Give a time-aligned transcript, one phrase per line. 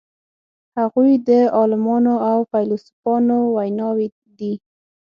[0.77, 4.07] هغوی د عالمانو او فیلسوفانو ویناوی
[4.39, 4.53] دي.